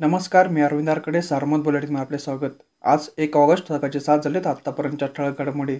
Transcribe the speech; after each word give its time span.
नमस्कार 0.00 0.48
मी 0.48 0.60
अरविंद 0.60 0.88
आरकडे 0.90 1.20
सारमत 1.22 1.62
बुलेटिनमध्ये 1.64 2.00
आपले 2.00 2.18
स्वागत. 2.18 2.50
आज 2.84 3.08
एक 3.18 3.36
ऑगस्ट 3.36 3.68
सकाळचे 3.68 4.00
सात 4.00 4.18
झालेत 4.24 4.46
आत्तापर्यंतच्या 4.46 5.08
ठळक 5.08 5.38
घडामोडी. 5.38 5.76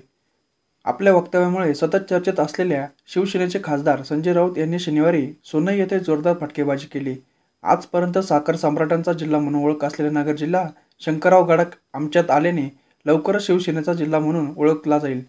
आपल्या 0.85 1.12
वक्तव्यामुळे 1.14 1.74
सतत 1.74 2.06
चर्चेत 2.10 2.40
असलेल्या 2.40 2.87
शिवसेनेचे 3.06 3.58
खासदार 3.64 4.02
संजय 4.02 4.32
राऊत 4.32 4.58
यांनी 4.58 4.79
शनिवारी 4.79 5.26
सोनई 5.44 5.76
येथे 5.79 5.98
जोरदार 6.00 6.37
फटकेबाजी 6.40 6.87
केली. 6.87 7.15
आजपर्यंत 7.65 8.19
साखर 8.19 8.56
सम्राटांचा 8.56 9.12
जिल्हा 9.12 9.40
म्हणून 9.40 9.62
ओळख 9.65 9.84
असलेला 9.84 10.21
नगर 10.21 10.37
जिल्हा 10.37 10.67
शंकरराव 11.01 11.44
गडाख 11.44 11.76
आमच्यात 11.94 12.30
आल्याने 12.30 12.69
लवकरच 13.06 13.46
शिवसेनेचा 13.46 13.94
जिल्हा 13.94 14.21
म्हणून 14.21 14.53
ओळखला 14.56 14.98
जाईल. 14.98 15.22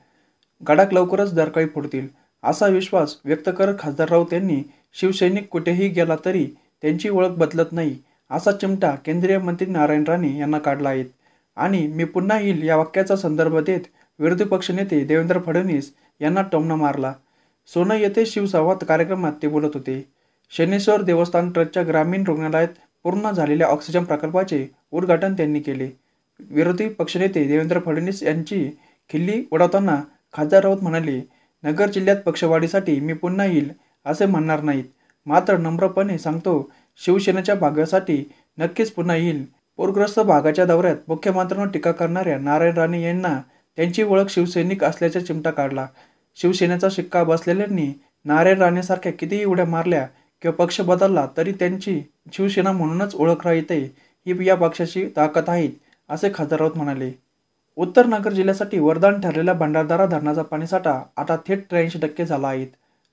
गडाख 0.61 0.93
लवकरच 0.93 1.33
दरकाळी 1.33 1.67
फोडतील 1.67 2.07
असा 2.43 2.67
विश्वास 2.67 3.17
व्यक्त 3.25 3.49
करत 3.57 3.79
खासदार 3.79 4.09
राऊत 4.09 4.33
यांनी 4.33 4.61
शिवसैनिक 4.93 5.47
कुठेही 5.47 5.87
गेला 5.89 6.15
तरी 6.25 6.47
त्यांची 6.81 7.09
ओळख 7.09 7.37
बदलत 7.37 7.71
नाही. 7.71 7.95
असा 8.31 8.51
चिमटा 8.51 8.95
केंद्रीय 8.95 9.37
मंत्री 9.37 9.67
नारायण 9.67 10.03
राणे 10.07 10.37
यांना 10.37 10.59
काढला 10.59 10.89
आहे. 10.89 11.03
आणि 11.57 11.87
मी 11.87 12.03
पुन्हा 12.03 12.39
येईल 12.39 12.63
या 12.63 12.75
वाक्याचा 12.75 13.15
संदर्भ 13.15 13.57
देत 13.59 13.81
विरोधी 14.19 14.43
पक्षनेते 14.43 15.03
देवेंद्र 15.03 15.39
फडणवीस 15.39 15.93
यांना 16.21 16.41
टोमणा 16.41 16.75
मारला. 16.75 17.13
सोनं 17.67 17.95
येथे 17.95 18.25
शिवसंवाद 18.25 18.83
कार्यक्रमात 18.83 19.33
ते 19.41 19.47
बोलत 19.47 19.69
होते. 19.73 20.03
शनेश्वर 20.51 21.01
देवस्थान 21.01 21.51
ट्रस्टच्या 21.51 21.83
ग्रामीण 21.83 22.23
रुग्णालयात 22.27 22.67
पूर्ण 23.03 23.31
झालेल्या 23.31 23.67
ऑक्सिजन 23.67 24.03
प्रकल्पाचे 24.03 24.67
उद्घाटन 24.91 25.33
त्यांनी 25.33 25.59
केले. 25.59 25.89
विरोधी 26.39 26.87
पक्षनेते 26.89 27.43
देवेंद्र 27.43 27.79
फडणवीस 27.79 28.23
यांची 28.23 28.69
खिल्ली 29.09 29.43
उडवताना 29.51 30.01
खासदार 30.33 30.63
राऊत 30.63 30.81
म्हणाले 30.81 31.21
नगर 31.63 31.89
जिल्ह्यात 31.89 32.17
पक्षवाढीसाठी 32.17 32.99
मी 32.99 33.13
पुन्हा 33.13 33.45
येईल 33.45 33.71
असे 34.05 34.25
म्हणणार 34.25 34.61
नाहीत. 34.61 34.83
मात्र 35.27 35.57
नम्रपणे 35.57 36.17
सांगतो 36.17 36.69
शिवसेनेच्या 36.99 37.55
भागासाठी 37.55 38.23
नक्कीच 38.57 38.91
पुन्हा 38.91 39.15
येईल. 39.15 39.43
पूरग्रस्त 39.79 40.19
भागाच्या 40.19 40.65
दौऱ्यात 40.65 40.95
मुख्यमंत्र्यांवर 41.07 41.71
टीका 41.71 41.91
करणाऱ्या 41.91 42.37
नारायण 42.39 42.77
राणे 42.77 43.01
यांना 43.01 43.35
त्यांची 43.77 44.03
ओळख 44.03 44.29
शिवसैनिक 44.29 44.83
असल्याचा 44.83 45.19
चिमटा 45.19 45.51
काढला. 45.51 45.85
शिवसेनेचा 46.37 46.87
शिक्का 46.91 47.23
बसलेल्यांनी 47.23 47.87
नारायण 48.25 48.61
राणेसारख्या 48.61 49.11
कितीही 49.11 49.45
उड्या 49.45 49.65
मारल्या 49.65 50.05
किंवा 50.41 50.55
पक्ष 50.55 50.79
बदलला 50.81 51.25
तरी 51.37 51.51
त्यांची 51.51 51.99
शिवसेना 52.33 52.71
म्हणूनच 52.71 53.15
ओळख 53.15 53.45
राहते 53.47 53.79
ही 54.25 54.47
या 54.47 54.55
पक्षाची 54.55 55.05
ताकद 55.15 55.49
आहे 55.49 55.69
असे 56.09 56.29
खासदार 56.35 56.59
राऊत 56.59 56.77
म्हणाले. 56.77 57.11
उत्तर 57.77 58.05
नगर 58.05 58.31
जिल्ह्यासाठी 58.31 58.79
वरदान 58.79 59.19
ठरलेल्या 59.21 59.53
भंडारदारा 59.53 60.05
धरणाचा 60.05 60.41
पाणीसाठा 60.41 60.99
आता 61.17 61.35
थेट 61.47 61.63
त्र्याऐंशी 61.69 61.99
टक्के 61.99 62.25
झाला 62.25 62.47
आहे. 62.47 62.65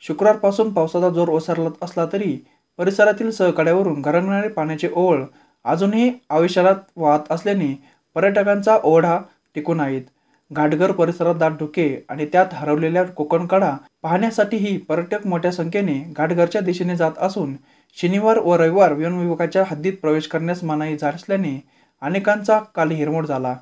शुक्रवारपासून 0.02 0.72
पावसाचा 0.72 1.08
जोर 1.08 1.28
ओसरला 1.28 1.68
असला 1.82 2.06
तरी 2.12 2.36
परिसरातील 2.78 3.30
सहकड्यावरून 3.30 4.00
घरंगणारे 4.02 4.48
पाण्याचे 4.48 4.88
ओळ 4.92 5.22
अजूनही 5.64 6.10
आविष्कारात 6.30 6.76
वाहत 6.96 7.30
असल्याने 7.30 7.72
पर्यटकांचा 8.14 8.76
ओढा 8.84 9.18
टिकून 9.54 9.80
आहेत. 9.80 10.02
घाटघर 10.50 10.92
परिसरात 10.92 11.34
दाट 11.34 11.52
धुके 11.52 12.04
आणि 12.08 12.26
त्यात 12.26 12.46
हरवलेल्या 12.52 13.04
कोकणकडा 13.04 13.72
पाहण्यासाठीही 14.02 14.76
पर्यटक 14.78 15.26
मोठ्या 15.26 15.52
संख्येने 15.52 15.98
घाटघरच्या 16.16 16.60
दिशेने 16.60 16.96
जात 16.96 17.18
असून 17.18 17.54
शनिवार 17.98 18.38
व 18.38 18.54
रविवार 18.54 18.92
वन 18.92 19.18
विभागाच्या 19.18 19.64
हद्दीत 19.66 19.92
प्रवेश 20.02 20.26
करण्यास 20.26 20.64
मनाई 20.64 20.96
झाली 20.96 21.16
असल्याने 21.16 21.58
अनेकांचा 22.02 22.58
काल 22.74 22.90
हिरमोड 22.90 23.26
झाला. 23.26 23.54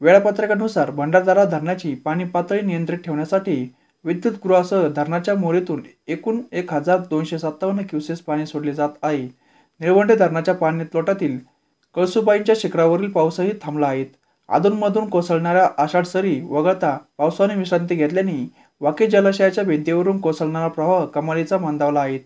वेळापत्रकानुसार 0.00 0.90
भंडारदारा 0.90 1.44
धरणाची 1.44 1.94
पाणी 1.94 2.24
पातळी 2.24 2.60
नियंत्रित 2.60 2.98
ठेवण्यासाठी 2.98 3.72
विद्युत 4.04 4.34
गृहासह 4.44 4.86
धरणाच्या 4.88 5.34
मोहरीतून 5.34 5.82
एकूण 6.08 6.40
एक 6.52 6.72
हजार 6.72 6.98
दोनशे 7.10 7.38
सत्तावन्न 7.38 7.82
क्युसेस 7.90 8.20
पाणी 8.20 8.46
सोडले 8.46 8.72
जात 8.74 8.88
आहे. 9.02 9.26
निळवंडे 9.80 10.16
धरणाच्या 10.16 10.54
पाणी 10.54 10.84
तोटातील 10.92 11.38
कळसुबाईंच्या 11.96 12.54
शिखरावरील 12.58 13.10
पाऊसही 13.10 13.52
थांबला 13.62 13.86
आहे. 13.86 14.04
अधूनमधून 14.48 15.08
कोसळणाऱ्या 15.08 15.68
आषाढ 15.78 16.04
सरी 16.06 16.40
वगळता 16.50 16.96
पावसाने 17.18 17.54
विश्रांती 17.54 17.94
घेतल्याने 17.94 18.36
वाकी 18.80 19.06
जलाशयाच्या 19.06 19.64
भिंतीवरून 19.64 20.20
कोसळणारा 20.20 20.68
प्रवाह 20.68 21.04
कमालीचा 21.04 21.58
मंदावला 21.58 22.00
आहे. 22.00 22.18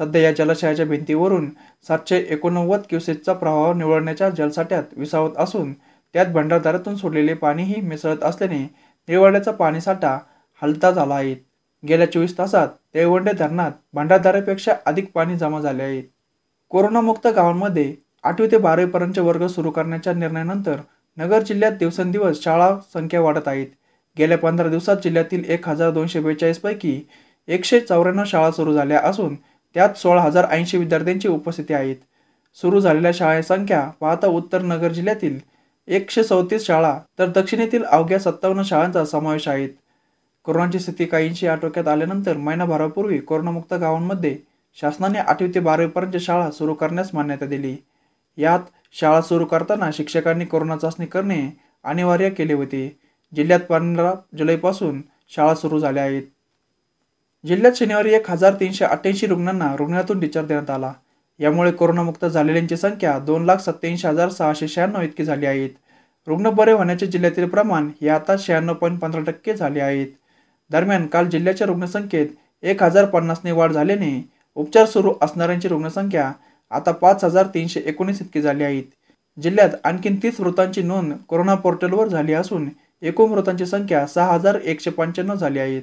सध्या 0.00 0.20
या 0.22 0.32
जलाशयाच्या 0.32 0.86
भिंतीवरून 0.86 1.48
सातशे 1.86 2.18
एकोणनव्वद 2.30 2.80
क्युसेसचा 2.88 3.32
प्रवाह 3.32 3.72
निवडण्याच्या 3.72 4.30
जलसाठ्यात 4.30 4.84
विसावत 4.96 5.36
असून 5.38 5.72
त्यात 6.14 6.26
भंडारदारातून 6.26 6.96
सोडलेले 6.96 7.34
पाणीही 7.34 7.80
मिसळत 7.80 8.24
असल्याने 8.24 8.62
निळवंड्याचा 9.08 9.50
पाणीसाठा 9.50 10.18
हलता 10.62 10.90
झाला 10.90 11.14
आहे 11.14 11.34
गेल्या 11.82 12.10
चोवीस 12.12 12.36
तासात 12.38 12.68
तेवंडे 12.94 13.32
धरणात 13.32 13.72
भंडारदारापेक्षा 13.94 14.74
अधिक 14.86 15.10
पाणी 15.12 15.36
जमा 15.36 15.60
झाले 15.60 15.82
आहे. 15.82 16.02
कोरोनामुक्त 16.70 17.26
गावांमध्ये 17.26 17.94
आठवी 18.24 18.46
ते 18.46 18.58
बारावीपर्यंतचे 18.58 19.20
वर्ग 19.20 19.46
सुरू 19.46 19.70
करण्याच्या 19.70 20.12
निर्णयानंतर 20.12 20.76
नगर 21.18 21.42
जिल्ह्यात 21.42 21.72
दिवसेंदिवस 21.72 22.42
शाळा 22.42 22.70
संख्या 22.92 23.20
वाढत 23.20 23.48
आहेत. 23.48 23.66
गेल्या 24.16 24.38
पंधरा 24.38 24.68
दिवसात 24.68 24.96
जिल्ह्यातील 25.04 25.44
एक 25.44 25.68
हजार 25.68 25.90
दोनशे 25.90 26.20
बेचाळीसपैकी 26.20 27.00
एकशे 27.48 27.80
चौऱ्याण्णव 27.80 28.24
शाळा 28.26 28.50
सुरू 28.50 28.72
झाल्या 28.72 29.00
असून 29.00 29.34
त्यात 29.74 29.98
सोळा 29.98 30.22
हजार 30.22 30.46
ऐंशी 30.50 30.78
विद्यार्थ्यांची 30.78 31.28
उपस्थिती 31.28 31.74
आहेत. 31.74 31.96
सुरू 32.58 32.80
झालेल्या 32.80 33.10
शाळेची 33.14 33.46
संख्या 33.48 33.88
पाहता 34.00 34.26
उत्तर 34.26 34.62
नगर 34.62 34.92
जिल्ह्यातील 34.92 35.38
एकशे 35.88 36.22
चौतीस 36.24 36.66
शाळा 36.66 36.98
तर 37.18 37.26
दक्षिणेतील 37.26 37.84
अवघ्या 37.84 38.18
सत्तावन्न 38.18 38.62
शाळांचा 38.62 39.04
समावेश 39.04 39.48
आहे. 39.48 39.66
कोरोनाची 40.46 40.78
स्थिती 40.78 41.04
काहींशी 41.04 41.46
आटोक्यात 41.46 41.88
आल्यानंतर 41.88 42.36
महिनाभरापूर्वी 42.36 43.18
कोरोनामुक्त 43.18 43.72
गावांमध्ये 43.74 44.36
शासनाने 44.78 45.18
आठवी 45.18 45.48
ते 45.54 45.60
बारावीपर्यंत 45.60 46.16
शाळा 46.16 46.50
सुरू 46.50 46.74
करण्यास 46.74 47.08
मान्यता 47.14 47.46
दिली. 47.46 47.76
यात 48.38 48.60
शाळा 48.94 49.20
सुरू 49.22 49.44
करताना 49.44 49.90
शिक्षकांनी 49.94 50.44
कोरोना 50.44 50.76
चाचणी 50.76 51.06
करणे 51.06 51.38
अनिवार्य 51.84 52.28
केले 52.30 52.52
होते. 52.52 52.86
जिल्ह्यात 53.32 53.60
पंधरा 53.68 54.12
जुलैपासून 54.38 55.00
शाळा 55.34 55.54
सुरू 55.54 55.78
झाल्या 55.78 56.02
आहेत. 56.02 56.22
जिल्ह्यात 57.44 57.78
शनिवारी 57.78 58.14
एक 58.14 58.30
हजार 58.30 58.54
तीनशे 58.60 58.84
अठ्ठ्याऐंशी 58.84 59.26
रुग्णांना 59.26 59.74
रुग्णातून 59.78 60.20
डिस्चार्ज 60.20 60.48
देण्यात 60.48 60.70
आला. 60.70 60.92
यामुळे 61.40 61.72
कोरोनामुक्त 61.72 62.24
झालेल्यांची 62.24 62.76
संख्या 62.76 63.18
दोन 63.18 63.44
लाख 63.44 63.56
सत्याऐंशी 63.60 64.06
हजार 64.08 64.28
सहाशे 64.28 64.68
शहाण्णव 64.68 65.02
इतकी 65.02 65.24
झाली 65.24 65.46
आहेत 65.46 65.70
रुग्ण 66.26 66.50
बरे 66.50 66.72
होण्याचे 66.72 67.06
जिल्ह्यातील 67.06 67.48
प्रमाण 67.48 67.90
हे 68.00 68.08
आता 68.08 68.36
शहाण्णव 68.38 68.74
पॉईंट 68.74 68.98
पंधरा 69.00 69.20
टक्के 69.22 69.54
झाले 69.54 69.80
आहेत. 69.80 70.06
दरम्यान 70.70 71.06
काल 71.06 71.28
जिल्ह्याच्या 71.28 71.66
रुग्णसंख्येत 71.66 72.26
एक 72.62 72.82
हजार 72.82 73.04
पन्नासने 73.04 73.52
वाढ 73.52 73.72
झाल्याने 73.72 74.10
उपचार 74.56 74.86
सुरू 74.86 75.12
असणाऱ्यांची 75.22 75.68
रुग्णसंख्या 75.68 76.30
आता 76.70 76.92
पाच 76.92 77.24
हजार 77.24 77.46
तीनशे 77.54 77.80
एकोणीस 77.86 78.20
इतकी 78.22 78.42
झाली 78.42 78.64
आहेत 78.64 78.84
जिल्ह्यात 79.38 79.70
आणखीन 79.84 80.16
तीस 80.22 80.40
मृतांची 80.40 80.82
नोंद 80.82 81.12
कोरोना 81.28 81.54
पोर्टलवर 81.54 82.08
झाली 82.08 82.32
असून 82.32 82.68
एकूण 83.02 83.30
मृतांची 83.30 83.66
संख्या 83.66 84.06
सहा 84.06 84.32
हजार 84.32 84.54
एकशे 84.54 84.90
पंच्याण्णव 84.90 85.34
झाली 85.34 85.58
आहेत 85.58 85.82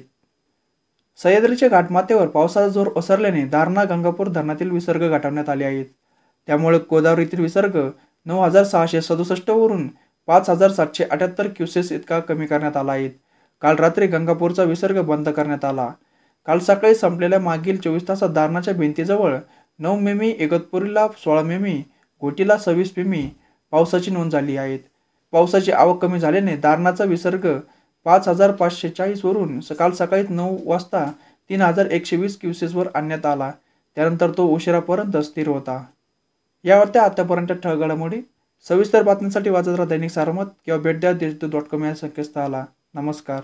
सह्याद्रीच्या 1.20 1.68
घाटमाथ्यावर 1.68 2.26
पावसाचा 2.26 2.68
जोर 2.68 2.88
ओसरल्याने 2.96 3.44
दारणा 3.44 3.84
गंगापूर 3.84 4.28
धरणातील 4.28 4.70
विसर्ग 4.70 5.02
गाठवण्यात 5.10 5.48
आले 5.48 5.64
आहेत. 5.64 5.84
त्यामुळे 6.48 6.78
गोदावरीतील 6.90 7.40
विसर्ग 7.40 7.78
नऊ 8.26 8.40
हजार 8.40 8.64
सहाशे 8.64 9.00
सदुसष्ट 9.02 9.50
वरून 9.50 9.86
पाच 10.28 10.50
हजार 10.50 10.70
सातशे 10.70 11.04
अठ्याहत्तर 11.04 11.48
क्युसेस 11.56 11.92
इतका 11.92 12.18
कमी 12.20 12.46
करण्यात 12.46 12.76
आला 12.76 12.92
आहे. 12.92 13.08
काल 13.64 13.76
रात्री 13.76 14.06
गंगापूरचा 14.06 14.62
विसर्ग 14.62 15.00
बंद 15.00 15.28
करण्यात 15.28 15.64
आला. 15.64 15.88
काल 16.46 16.58
सकाळी 16.58 16.94
संपलेल्या 16.94 17.38
मागील 17.40 17.76
चोवीस 17.80 18.08
तासात 18.08 18.28
दारणाच्या 18.28 18.74
भिंतीजवळ 18.74 19.36
नऊ 19.78 19.96
मेमी 19.96 20.28
इगतपुरीला 20.28 21.06
सोळा 21.08 21.42
मेमी 21.42 21.82
घोटीला 22.20 22.56
सव्वीस 22.58 22.92
मेमी 22.96 23.30
पावसाची 23.70 24.10
नोंद 24.10 24.32
झाली 24.32 24.56
आहेत 24.56 24.78
पावसाची 25.32 25.72
आवक 25.72 26.02
कमी 26.02 26.20
झाल्याने 26.20 26.56
दारणाचा 26.56 27.04
विसर्ग 27.04 27.58
पाच 28.04 28.28
हजार 28.28 28.52
पाचशे 28.52 28.88
चाळीसवरून 28.88 29.60
सकाळ 29.60 29.90
सकाळी 29.90 30.24
नऊ 30.28 30.58
वाजता 30.64 31.12
तीन 31.50 31.62
हजार 31.62 31.86
एकशे 31.86 32.16
वीस 32.16 32.38
क्युसेसवर 32.40 32.88
आणण्यात 32.94 33.26
आला. 33.26 33.50
त्यानंतर 33.96 34.30
तो 34.30 34.46
उशिरापर्यंत 34.46 35.16
स्थिर 35.16 35.48
होता. 35.48 35.84
यावर 36.64 36.88
त्या 36.88 37.02
आतापर्यंत 37.02 37.52
ठळघडामोडी. 37.52 38.20
सविस्तर 38.68 39.02
बातम्यांसाठी 39.02 39.50
वाजत 39.50 39.68
राहा 39.68 39.88
दैनिक 39.88 40.10
सारमत 40.10 40.44
किंवा 40.64 40.80
भेट 40.80 41.00
द्या 41.00 41.12
डॉट 41.42 41.62
कॉम 41.62 41.84
या 41.84 41.94
संकेतस्थळाला. 41.94 42.64
नमस्कार. 42.94 43.40